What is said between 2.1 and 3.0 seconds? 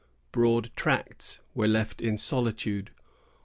solitude.